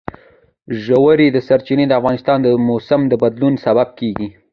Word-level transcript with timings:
ژورې 0.83 1.27
سرچینې 1.47 1.85
د 1.87 1.93
افغانستان 1.99 2.37
د 2.41 2.47
موسم 2.67 3.01
د 3.07 3.13
بدلون 3.23 3.53
سبب 3.65 3.87
کېږي. 3.99 4.27